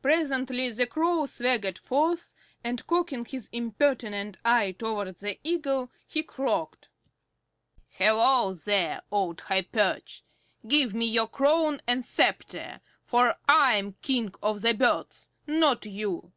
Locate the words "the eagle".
5.22-5.90